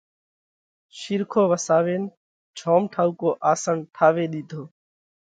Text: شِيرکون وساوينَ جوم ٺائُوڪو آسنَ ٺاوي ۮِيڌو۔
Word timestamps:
شِيرکون 0.99 1.45
وساوينَ 1.51 2.03
جوم 2.57 2.83
ٺائُوڪو 2.93 3.29
آسنَ 3.51 3.77
ٺاوي 3.95 4.25
ۮِيڌو۔ 4.33 4.61